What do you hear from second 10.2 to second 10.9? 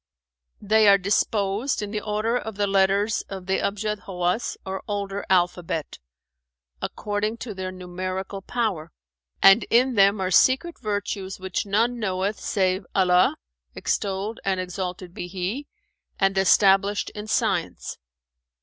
secret